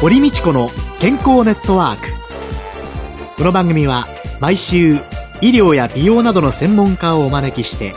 [0.00, 2.06] 堀道子の健康ネットワーク。
[3.36, 4.06] この番組は
[4.40, 4.92] 毎週
[5.40, 7.94] 医療や美容などの専門家をお招きして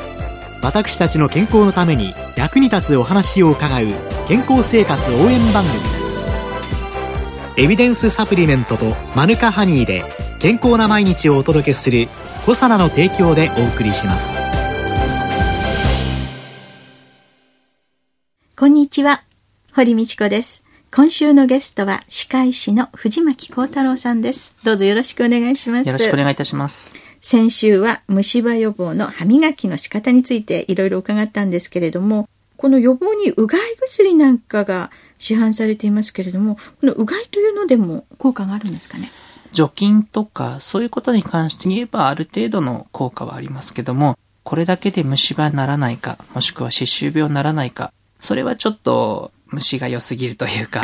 [0.64, 3.86] 私たちの健康のために役に立つお話を伺う
[4.28, 6.16] 健康生活応援番組です。
[7.58, 10.04] エビデンスサプリメントとマヌカハニーで
[10.40, 12.08] 健康な毎日をお届けする
[12.48, 14.34] コサナの提供でお送りします。
[18.58, 19.24] こんにちは。
[19.76, 20.71] 堀道子です。
[20.94, 24.54] 今週のゲストは歯科医師の藤巻幸太郎さんです。
[24.66, 25.88] どうぞよろしくお願いします。
[25.88, 26.94] よろしくお願いいたします。
[27.22, 32.28] 先週は虫歯予防の歯磨きの仕方についていろいろ伺ったんですけれども、
[32.58, 39.14] この予防にうがい薬なんかが市販されていますけれども、このうがいというのでも効果があるんですかね？
[39.54, 50.82] 除菌とかそういうことに関して言えばある程度の効果はありますけども、これだけで虫歯にならないか、もしくは歯周病にならないか、それはちょっと虫が良すぎるというか、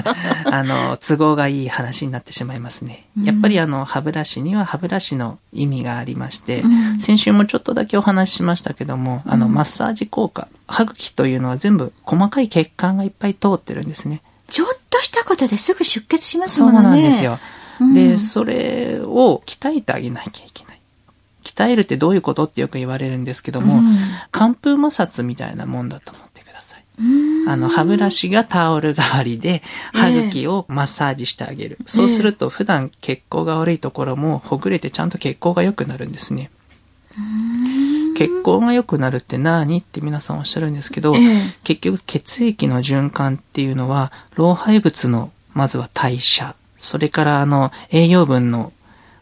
[0.50, 3.06] あの、都合がいい話になってしまいますね。
[3.22, 14.22] やっぱりあの、歯ブラシには歯ブラシの意味がありまして、うん先週もちょっとだけお話ししましたけども、あの、マッサージ効果、歯茎というのは全部細かい血管がいっぱい通ってるんですね。
[14.48, 17.02] ちょっとしたことですぐ出血しますそうものね。
[17.02, 17.38] なんですよ。
[17.80, 20.80] うんで、それを鍛えてあげなきゃいけない。
[21.44, 23.98] 鍛えるってどういうことってよく言われるんですけども、うん
[24.32, 26.20] 寒風摩擦みたいなもんだと思。
[26.20, 26.25] うん
[27.46, 31.78] あの、歯ブラシがタオル代わりで、歯茎をマッサージしてあげる。
[31.86, 36.50] そうすると、普段血行が悪いところもほぐれてちゃんと血行が良くなるんですね。
[38.16, 39.78] 血行が良くなるって何？
[39.78, 41.38] って皆さんおっしゃるんですけど、ええ。
[41.64, 48.72] 結局血液の循環っていうのは、老廃物の、まずは代謝、それからあの、栄養分の、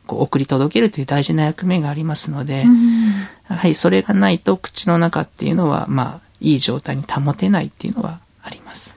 [0.06, 3.54] こう送り届けるという大事な役目がありますので、うん。
[3.56, 8.94] はい、それがないと口の中っていうのは、まあ、いい状態に保てないっていうのはあります。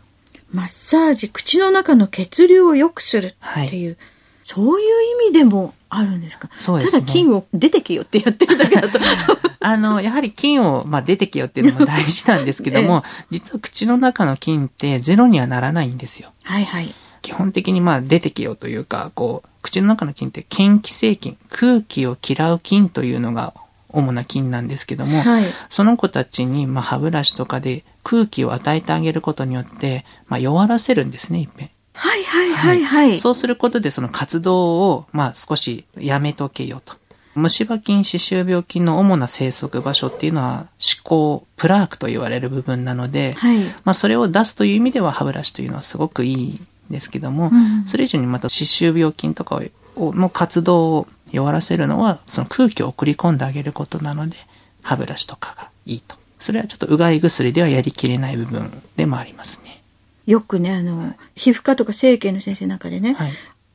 [0.52, 3.98] マッサージ、口の中の血流を良くするっていう、
[4.44, 6.50] そういう意味でもあるんですか？
[6.58, 9.00] そうですねただ菌を出てきよってやってるだけだと。
[9.60, 16.32] あの、やはり菌を、まあ、出てきよっていうのも大事なんですけども、 実は口の中の菌ってゼロにはならないんですよ。
[16.44, 16.94] はいはい。
[17.22, 23.54] 基本的にまあ出てきよというか、こう、口の中の菌って嫌気性菌、空気を嫌う菌というのが
[23.98, 31.70] 主な菌なんですけども、はいその子たちにまあ歯ブラシとかで空気を与えてあげることによって、まあ弱らせるんですね、いっぺん。
[31.94, 33.18] はいはいはいはい。
[33.18, 36.96] そうすることでその活動をまあ少しやめとけよと。
[37.36, 43.60] 虫歯菌、歯周病菌の主な生息場所っていうのは歯垢、プラークと言われる部分なので、はい。
[43.84, 49.62] まあ、それを出すという意味では歯ブラシというのはすごくいいんですけども、うんそれ以上にまた歯周病菌とか
[49.96, 54.38] をの活動を弱らせるのはその空気を送り込んであげることなので
[54.82, 56.16] 歯ブラシとかがいいと。
[56.40, 59.82] それはちょっとうがい薬ではやりきれない部分でもありますね。
[60.28, 63.32] よくね、あの、皮膚科とか整形の先生の中でね、はい。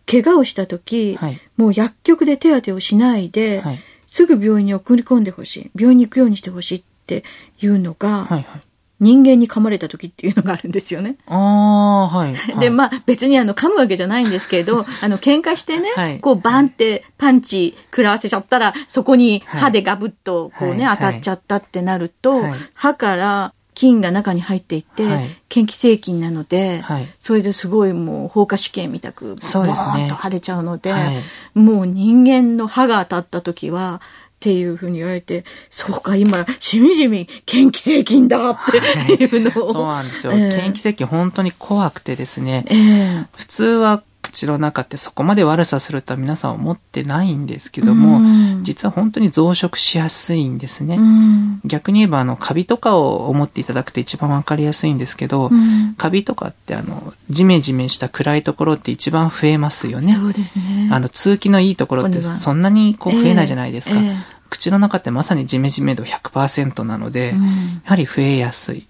[0.07, 1.41] 怪我をした時、はい。
[1.57, 3.79] もう薬局で手当てをしないで、はい。
[4.07, 5.71] すぐ病院に送り込んでほしい。
[5.75, 7.25] 病院に行くようにしてほしいって
[7.61, 8.61] いうのが、はいはい
[9.03, 11.17] 人間に噛まれた時っていうのがあるんですよね。
[11.27, 16.21] ああはい、はい、で、まあ別にあの噛むわけじゃないんですけれど、あの喧嘩してね、はい。
[16.21, 22.53] こうバンってパンチ食らわせちゃったら、そこに歯でガブッとこうね、はい当たっちゃったってなると、はい。
[22.75, 25.37] 歯から菌が中に入っていって、はい。
[25.53, 27.09] 嫌気性菌なので、はい。
[27.19, 29.93] それですごいもう放火試験みたく、そうですね。
[29.93, 31.59] ボーンと腫れちゃうので、はい。
[31.59, 34.01] もう人間の歯が当たった時は、
[34.43, 38.59] っていうふうに言われて、そうか、今、しみじみ、嫌気性菌だっ
[39.07, 39.27] てい。
[39.27, 39.67] うのを。
[39.73, 40.61] そうなんですよ、ええ。
[40.65, 42.65] 嫌気性菌本当に怖くてですね。
[42.69, 43.27] ええ。
[43.37, 50.94] 普通は口の中ってそこまで悪さするとは皆さん思ってないんですけども、うん実は本当に増殖しやすいんですね。
[50.97, 60.12] うん逆に言えばあのカビとかを思っていただくと一番わかりやすいんですけど、うんカビとかってあのジメジメした暗いところって一番増えますよね。
[60.12, 60.88] そうですね。
[60.93, 64.00] あの通気のいいところってそんなにこう増えないじゃないですか。
[64.00, 67.49] えええ口の中ってまさにジメジメ度100%なので、うんや
[67.84, 68.87] はり増えやすい。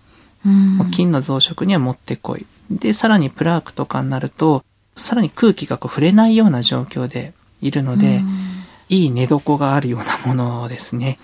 [0.91, 2.45] 菌の増殖にはもってこい。
[2.71, 4.65] で、さらにプラークとかになると、
[4.97, 8.23] さらに空気がこう触れないような状況でいるので、
[8.89, 11.19] いい寝床があるようなものですね。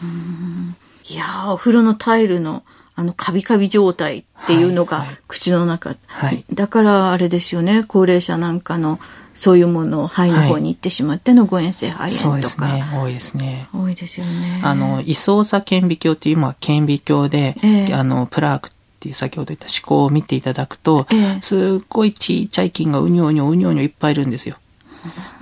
[1.10, 5.96] いやー、お風呂のタイルの、あの、カビカビ状態っていうのがはいはい口の中。
[6.06, 8.98] はいだから、あれですよね、高齢者なんかの、
[9.34, 12.84] そういうものを肺の方に行ってしまっての誤嚥性肺炎とか、ですね。
[12.92, 13.68] 多いですね。
[13.72, 14.60] 多いですよね。
[14.64, 24.56] あの、胃操作顕微鏡っていう今、顕微鏡で、ええあの、プラークっていう先ほど言った思考を見ていただくと、ええすっごいちっちゃい菌がうにょうにょうにょうにょいっぱいいるんですよ。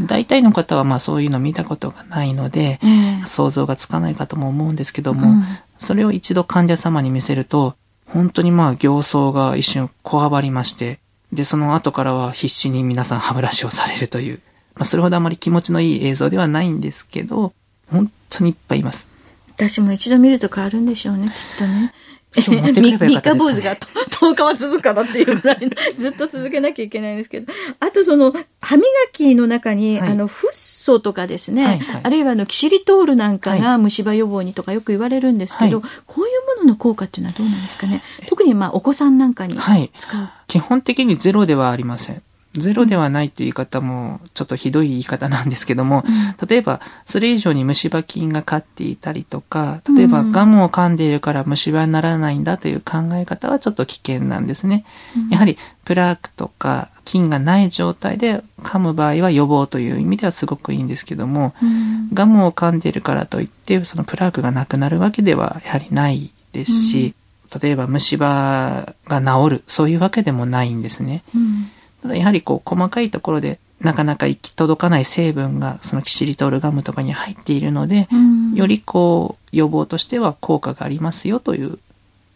[0.01, 2.89] 大体の方はまあそういうの見たことがないので、え
[3.23, 5.45] え想像がつかないかとも思うんですけども、うん
[5.79, 7.75] それを一度患者様に見せると、
[8.07, 11.01] 本当にまあ形相が一瞬こわばりまして、
[11.33, 14.41] で、その後からは必死に皆さん歯ブラシをされるという、
[14.75, 17.53] まあ、それほどあまり気持ちのいい映像ではないんですけど、
[17.91, 19.09] 本当にいっぱいいます。
[19.57, 21.93] 私も一度見ると変わるんでしょうね、きっとね。
[22.37, 23.39] 今日持ってくればよかったですか？
[23.39, 23.87] ね三日坊主がと
[24.27, 27.53] 10日は続くかなっていうぐらいの、ずっと続けなきゃいけないんですけど。
[27.81, 38.03] あとその、歯磨きの中に、はいあの、フッ素とかですね、はいはいあるいはあの、キシリトールなんかはが虫歯予防にとかよく言われるんですけど、はいこういうものの効果っていうのはどうなんですかね？
[38.29, 40.29] 特にまあ、お子さんなんかにはい使う。
[40.47, 42.23] 基本的にゼロではありません。
[42.61, 46.05] ゼロではないという言い方も、ちょっとひどい言い方なんですけども、
[46.49, 50.33] 例えば、それ以上に虫歯菌が飼っていたりとか、例えばうん。
[50.33, 54.85] ガムを噛んでいるから虫歯にならないんだという考え方はちょっと危険なんですね。
[55.31, 62.09] やはり、プラークとか菌がない状態で噛む場合は予防という意味ではすごくいいんですけども、うん。
[62.13, 67.15] ガムを噛んでいるからといって、そのプラークがなくなるわけではやはりないですし、
[67.61, 71.23] 例えば虫歯が治る、そういうわけでもないんですね。
[71.35, 71.71] うん
[72.15, 81.79] やはりこう細かいところでなかなか行き届かない成分がそのキシリトールガムとかに入っているので、うんよりこう予防としては効果がありますよという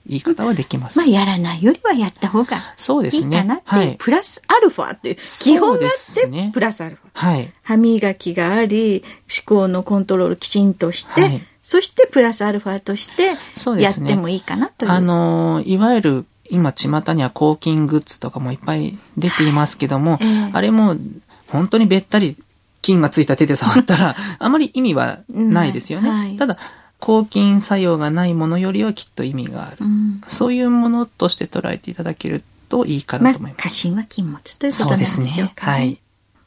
[0.06, 0.98] 言い方はできます。
[0.98, 2.58] まあ、やらないよりはやった方が。
[3.02, 3.96] いいかなっていう、はい。
[3.98, 7.26] プラスアルファっていう基本があって、プラスアルファ。
[7.26, 7.52] はい。
[7.62, 9.04] 歯磨きがあり、
[9.46, 13.36] 思考のコントロールきちんとして、はいそしてプラスアルファとして
[13.80, 14.90] やってもいいかなという。
[14.90, 20.96] あの、いわゆる今巷には抗菌グッズとかもいっぱい出ていますけども、ええあれも
[21.48, 22.36] 本当にべったり
[22.82, 26.10] 菌がついた手で触ったら あまり意味はないですよね。
[26.10, 26.58] はいただ、
[26.98, 29.78] 抗菌作用がないものよりはきっと意味がある。
[29.80, 33.62] うんそういうものとして捉えていただけるといいかまあなと思い、ます。
[33.62, 35.52] 過信は禁物ということそうでなんですしょうね。
[35.54, 35.98] か、はい。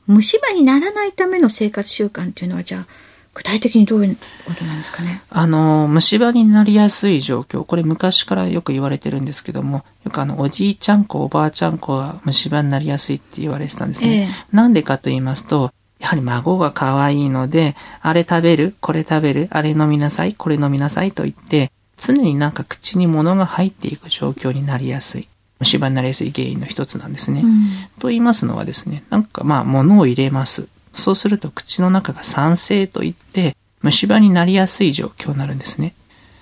[0.05, 2.85] 虫歯にならないための生活習慣っていうのは、じゃあ、
[3.33, 5.21] 具体的にどういうことなんですかね？
[5.29, 14.29] あの、虫歯になりやすい状況、これ昔からよく言われてるんですけども、よくあの、おじいちゃん子、おばあちゃん子は虫歯になりやすいって言われてたんですね。
[14.29, 25.27] えなんでかと言いますと、やはり孫が可愛いので、あれ食べる、これ食べる、あれ飲みなさい、これ飲みなさいと言って、常になんか口に物が入っていく状況になりやすい。
[25.59, 27.41] 虫歯になりやすい原因の一つなんですね。
[27.41, 27.69] うん
[27.99, 30.67] と言いますのはですね、なんかまあ物を入れます。
[30.93, 35.93] そうすると口の中が酸性といって、虫歯になりやすい状況になるんですね。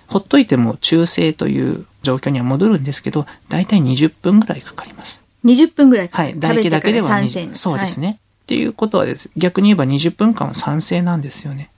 [0.07, 5.21] ほっといても中性という状況には戻るんですけど、だいたい20分ぐらいかかります。
[5.45, 6.09] 20分ぐらい。
[6.11, 6.33] はい。
[6.33, 7.99] 唾液だけでは酸20性そうです。
[7.99, 8.19] ね。
[8.43, 9.31] っていうことはです。
[9.37, 11.69] 逆に言えば20分間は酸性なんですよね。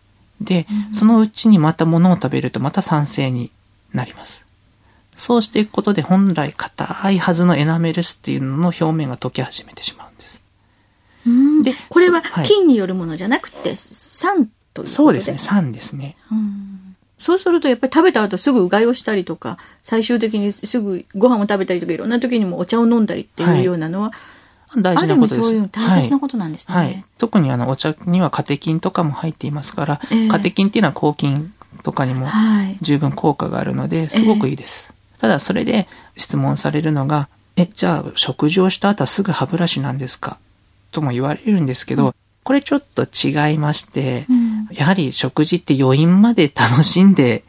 [0.42, 3.52] で、そのうちにまた物を食べるとまた酸性に
[3.94, 4.44] なります。
[5.16, 10.13] そうしていくことで本来硬いはずのエナメルスっていうのの表面が溶け始めてしまうん
[11.64, 14.88] でこれは菌によるものじゃなくて、酸ということで。
[14.90, 15.38] そうですね。
[15.38, 16.16] 酸ですね。
[16.32, 16.80] うん
[17.20, 24.12] そうするとやっぱり食べた後すぐうがいをしたりとか、最終的にすぐご飯を食べたりとか、いろんな時にもお茶を飲んだりっていうようなのは、
[24.76, 25.48] 大ある意味事なことです。
[25.48, 26.76] そういう大切なことなんですね。
[26.76, 26.86] はい。
[26.88, 31.54] はい特にあの、お茶にはカテキンとかも入っていますから、ええカテキンっていうのは抗菌
[31.84, 34.94] とかにもはい十分効果があるので、すごくいいです。
[35.20, 35.88] ただ、それで
[36.18, 40.40] 質問されるのが、え、じゃあ、食事をした後はすぐ歯ブラシなんですか？
[40.94, 44.68] とも言われるんですけど、これちょっと違いまして、うん。
[44.72, 47.44] やはり食事って余韻まで楽しんで、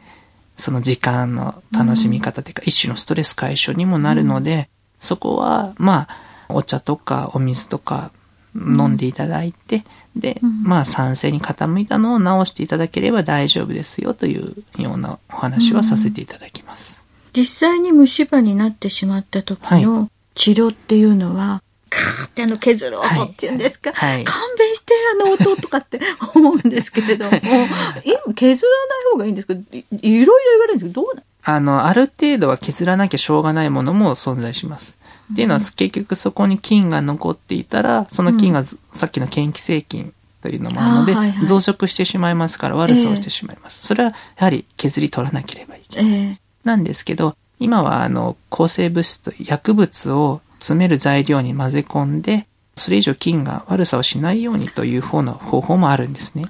[0.57, 4.69] その時間の楽しみ方というか、一種のストレス解消にもなるので、
[4.99, 6.17] そこは、まあ、
[6.49, 8.11] お茶とかお水とか
[8.55, 9.83] 飲んでいただいて、
[10.15, 10.63] で、うん。
[10.63, 17.01] まあ、酸性に傾いたのを直していただければ大丈夫ですよというようなお話はさせていただきます。
[17.35, 21.61] 実際に虫歯になってしまった時の治療っていうのは、
[21.95, 24.15] カーってあの削る音っていうんですか、はい。
[24.15, 25.99] はい勘弁してあの音とかって
[26.35, 34.97] 思うんですけれども、今削らない方がいいんですけど、いいろいろ言われるんですけど、どうなあの、ある程度は削らなきゃしょうがないものも存在します。
[35.31, 40.11] っていうのは、結局そこに菌が残っていたら、その菌がず、さっきの嫌気性菌
[40.41, 41.47] というのもあるので、はいはい。
[41.47, 43.79] 増殖してしまいますから悪さをしてしまいます。
[43.85, 46.13] それはやはり削り取らなければいけない。
[46.13, 46.39] え。
[46.63, 56.45] なんですけど、今はあの、抗生物質と薬物を詰める材料に混ぜ込んで、それ以上菌が悪さをしないようにという方の方法もあるんですね。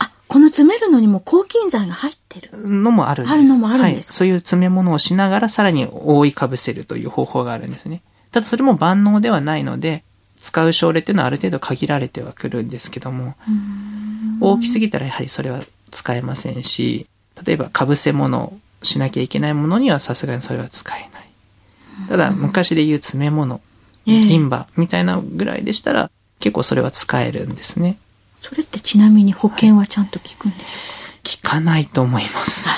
[0.00, 2.50] あ、この詰めるのにも抗菌剤が入ってる。
[2.52, 3.32] のもあるんです。
[3.32, 4.16] あるのもあるんですはい。
[4.16, 8.02] そういう詰め物をしながらさらに覆いかぶせるという方法があるんですね。
[8.32, 10.02] ただそれも万能ではないので、
[10.40, 13.36] 使う症例っていうのはある程度限られてはくるんですけども、
[14.40, 17.06] 大きすぎたらやはりそれは使えませんし、
[17.46, 21.13] 例えば被せ物をしなきゃいけないものにはさすがにそれは使えない。
[22.08, 23.60] ただ昔で言う詰め物、
[24.06, 26.10] ええ銀歯みたいなぐらいでしたら
[26.40, 27.96] 結構それは使えるんですね。
[28.40, 32.68] それってちなみに保険はちゃんと効くんでしょうか、効かないと思います。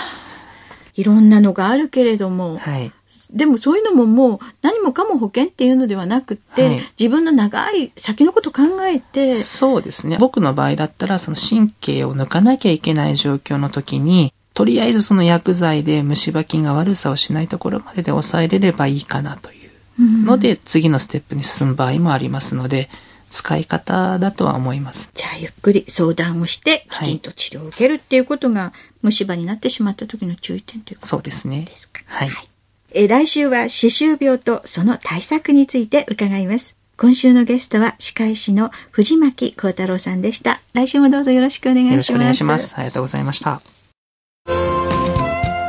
[0.94, 2.92] いろんなのがあるけれども、はい。
[3.32, 10.16] でもそういうのももう何もかも保険っていうのではなくって、はい自分の長い先のこと考えて、そうですね。
[10.18, 19.70] 僕の場合だったら、その神経を抜かなきゃいけない状況の時に、とりあえずその薬剤で虫歯菌が悪さをしないところまでで抑えれればいいかなという
[20.00, 22.88] うんので、次のステップに進む場合もありますので、
[23.30, 25.10] 使い方だとは思います。
[25.14, 28.72] じゃあゆっくり相談をして、きはいちんと治療を受けるっていうことが、
[29.02, 32.00] 虫歯になってしまった時の注意点ということそうですねですか。
[32.06, 32.30] はい
[32.92, 36.78] えー来週は歯周病とその対策について伺います。
[36.96, 40.62] 今週のゲストは歯科医師の藤巻幸太郎さんでした。
[40.72, 41.92] 来週もどうぞよろしくお願いします。
[41.92, 42.74] よろしくお願いします。
[42.76, 43.75] ありがとうございました。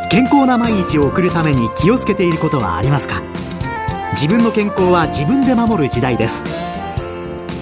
[0.10, 3.22] 健康な毎日を送るために気をつけていることはありますか？
[4.12, 6.46] 自分の健康は自分で守る時代です。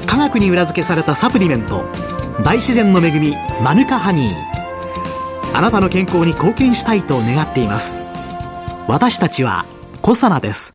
[0.05, 1.83] 科学に裏付けされたサプリメント
[2.43, 5.57] 大自然の恵みマヌカハニー。
[5.57, 7.95] あなたの健康に貢献したいと願っています。
[8.87, 9.65] 私たちは
[10.03, 10.73] コサナです。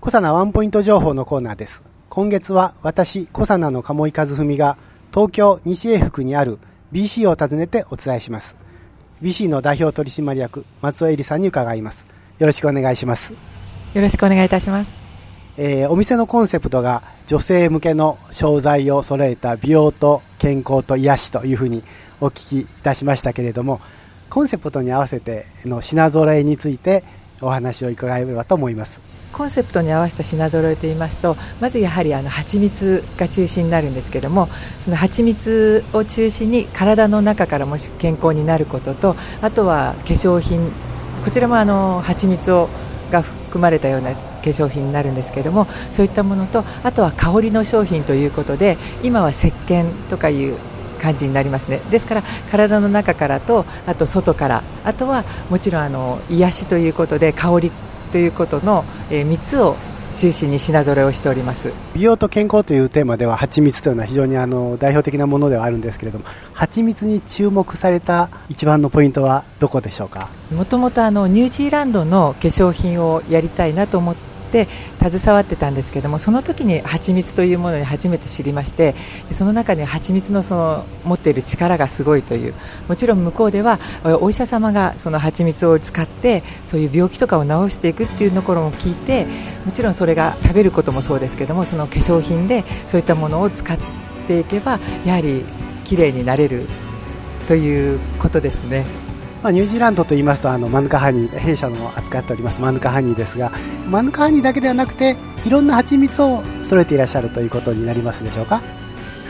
[0.00, 1.82] コサナワンポイント情報のコーナーです。
[2.10, 4.76] 今月は私、コサナの鴨井和文が
[5.14, 6.58] 東京西英福にある
[6.92, 8.56] BC を訪ねてお伝えします。
[9.22, 12.06] BC の代表取締役松尾恵里さんに伺います。
[12.38, 13.34] よろしくお願いします。
[13.94, 15.00] よろしくお願いいたします。
[15.58, 21.82] えーお店のコンセプトが女性向けの商材を揃えた美容と健康と癒しというふうに
[22.20, 23.80] お聞きいたしましたけれども
[24.30, 27.04] コンセプトに合わせての品揃えについて
[27.42, 29.00] お話を伺えればと思います
[29.32, 34.48] コンセプトに合わせた品揃えといいますとまずやはりあの蜂蜜が中心になるんですけども
[34.84, 40.70] その蜂蜜を中心に体の中からもし健康になることとあとは化粧品
[41.24, 42.68] こちらもあの蜂蜜を
[43.10, 50.56] が含まれたような化粧品になるんですけどもそういったものとあとは香りの商品ということで今は石鹸とかいう
[51.00, 51.80] 感じになりますね。
[51.90, 57.72] ですから体の中からとあと外からあとはもちろんあの癒しということで香り
[58.10, 59.76] ということの、え3つを
[60.16, 61.72] 中心に品揃えをしております。
[61.94, 70.28] 美容と健康というテーマでは蜂蜜というのは非常にあの代表的なものではあるんですけれども蜂蜜に注目された一番のポイントはどこでしょうか？
[70.52, 78.94] もともとあのニュージーランドの化粧品をやりたいなと思って携わってたんですけどもその時に蜂蜜というものに初めて知りまして
[79.32, 82.54] その中に蜂蜜のその持っている力がすごいという
[82.88, 83.78] もちろん向こうでは
[84.20, 89.26] お医者様がその蜂蜜を使ってそういう病気とかを治していくっていうところも聞いて
[89.64, 93.78] もちろんそれが食べることもそうですけどもその化粧品でそういったものを使っ
[94.26, 95.44] ていけばやはり
[95.84, 96.66] 綺麗になれる
[97.48, 98.84] ということですね。
[99.42, 103.50] まあ、ニュージーランドと言いますとあのマヌカハニー弊社の扱っておりますマヌカハニーですが
[103.88, 105.16] マヌカハニーだけではなくて
[105.46, 108.60] いろんな蜂蜜を揃えていらっしゃるということになりますでしょうか？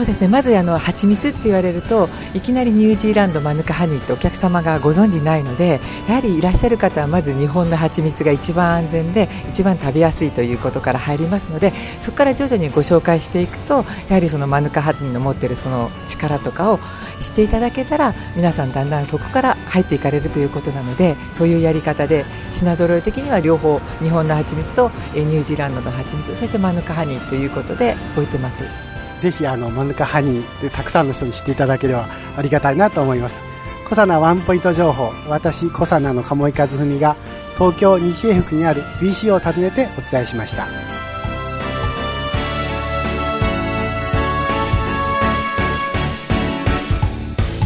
[0.01, 5.79] そうですねまずあの蜂蜜って言われるといきなりニュージーランドマヌカハニーってお客様がご存じないので
[6.09, 16.79] やはりいらっしゃる方はまず日本の蜂蜜が一番安全で一番食べやすいということから入りますのでそこから徐々にご紹介していくとやはりそのマヌカハニーの持っているその力とかを
[17.21, 28.90] 知っていただけたら皆さんだんだんそこから入っていかれるということなのでそういうやり方で品揃え的には両方日本の蜂蜜とニュージーランドの蜂蜜そしてマヌカハニーということで置いてます。
[29.21, 33.43] ぜひあのマヌカハニーでたくさんの人に知っていただければありがたいなと思います。
[33.89, 37.17] コサナワンポイント情報私コサナの鴨井和文が
[37.59, 40.67] 東京西英福にある BC を訪ねてお伝えしました。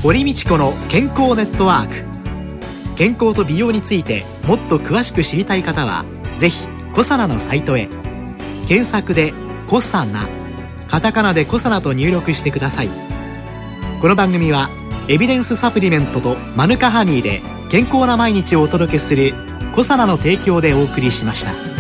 [0.03, 2.97] 堀道子の健康ネットワーク。
[2.97, 6.05] 健康と美容についてもっと詳しく知りたい方は
[6.37, 7.89] ぜひコサナのサイトへ。
[8.67, 9.33] 検索で
[9.69, 10.27] 「コサナ」
[10.95, 12.91] カタカナで「コサナ」と入力してください
[14.01, 14.71] この番組は
[15.09, 19.35] エビデンスサプリメントとマヌカハニーで健康な毎日をお届けする
[19.75, 21.74] 「コサナの提供」でお送りしました。